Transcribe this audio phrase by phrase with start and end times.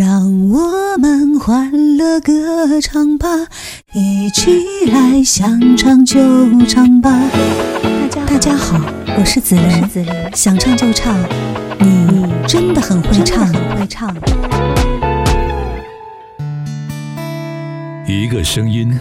[0.00, 3.28] 让我们欢乐歌唱吧，
[3.92, 6.18] 一起来想唱就
[6.64, 7.10] 唱吧。
[8.26, 8.80] 大家好，
[9.18, 11.14] 我是子琳，想唱就唱，
[11.78, 14.16] 你真的很会唱，很会唱。
[18.08, 18.98] 一个声音，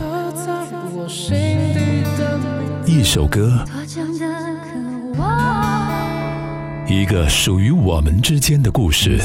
[2.85, 3.63] 一首歌，
[6.89, 9.17] 一个属于我们之间的故事。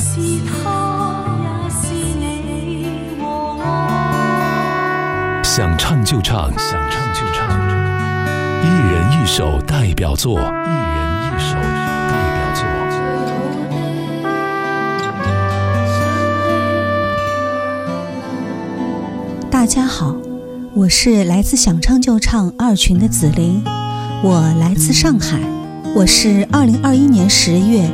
[5.94, 7.48] 唱就唱，想唱就唱，
[8.64, 10.48] 一人一首代表作，一人
[11.22, 12.67] 一首代表作。
[19.48, 20.17] 大家好，
[20.75, 23.62] 我是来自想唱就唱二群的紫菱，
[24.25, 25.39] 我来自上海，
[25.95, 27.89] 我是二零二一年十月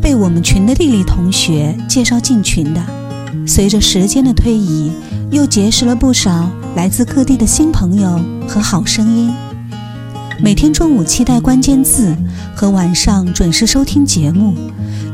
[0.00, 2.80] 被我们群的丽丽同学介绍进群的，
[3.46, 4.92] 随着时间的推移。
[5.30, 9.32] 又结识了不少来自各地的新朋友和好声音。
[10.42, 12.16] 每天中午期待关键字
[12.52, 14.56] 和晚上准时收听节目，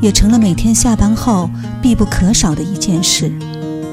[0.01, 1.51] 也成了每天下班后
[1.83, 3.31] 必不可少的一件事。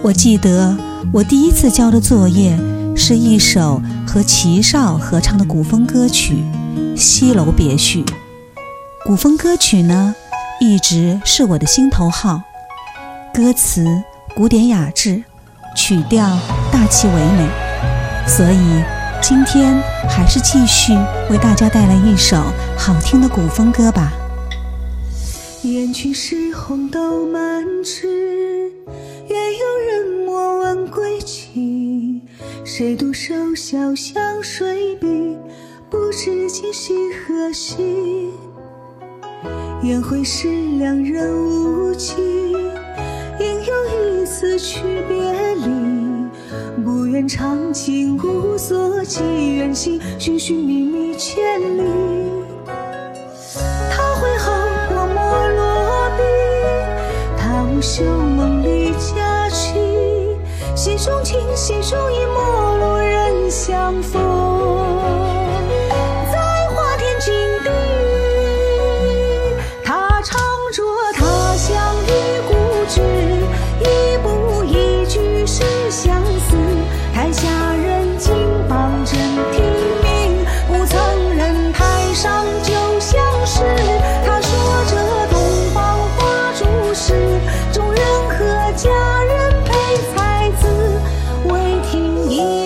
[0.02, 0.78] 我记得
[1.12, 2.58] 我第一次交的作业
[2.96, 6.36] 是一首和齐少合唱的古风歌曲
[6.98, 8.02] 《西楼别序》。
[9.04, 10.16] 古风歌曲呢，
[10.62, 12.44] 一直是我的心头好，
[13.34, 13.86] 歌词
[14.36, 15.24] 古典雅致。
[15.76, 16.38] 曲调
[16.72, 17.50] 大气唯美，
[18.28, 18.84] 所以
[19.20, 19.76] 今天
[20.08, 20.94] 还是继续
[21.32, 22.38] 为大家带来一首
[22.78, 24.14] 好听的古风歌吧。
[25.64, 28.72] 雁去时红豆满枝，
[29.30, 32.22] 愿有人莫问归期。
[32.64, 35.36] 谁独守小巷水碧，
[35.90, 36.94] 不知今夕
[37.26, 38.30] 何夕。
[39.82, 40.48] 宴会时
[40.78, 42.14] 两人无期。
[44.64, 45.18] 去别
[45.56, 49.22] 离，不愿长情无所寄，
[49.58, 52.33] 远行寻寻觅觅千里。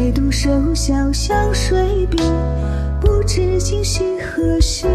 [0.00, 2.22] 谁独守潇湘水滨，
[3.00, 4.86] 不知今夕何夕？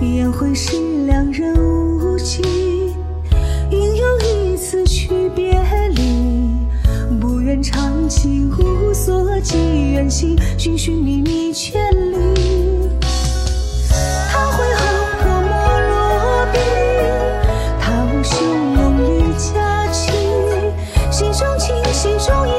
[0.00, 2.40] 烟灰时，两人无期，
[3.72, 5.60] 应有一次去别
[5.96, 6.48] 离。
[7.20, 12.16] 不愿长情无所寄远行，寻寻觅觅千里。
[14.30, 14.84] 他挥毫
[15.18, 16.60] 泼墨落笔，
[17.80, 18.44] 他舞袖
[18.76, 20.12] 梦里佳期。
[21.10, 22.57] 心中情，心中意。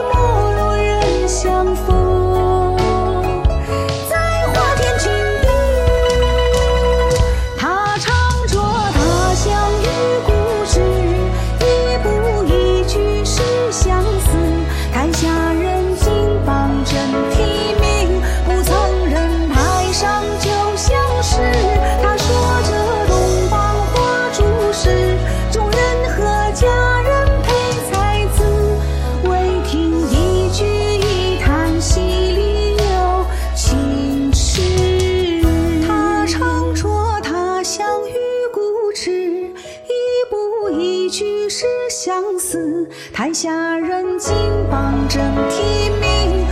[41.50, 44.36] 是相思，台下人金
[44.70, 45.20] 榜正
[45.50, 46.46] 题名。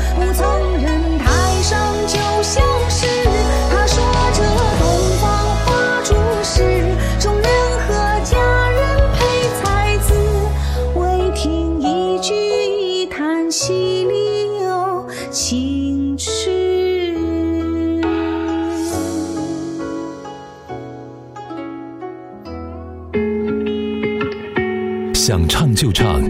[25.27, 26.23] 想唱就唱，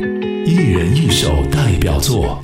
[0.44, 2.42] 一人一首代表作。